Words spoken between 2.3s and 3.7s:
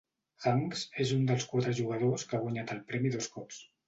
que ha guanyat el premi dos cops.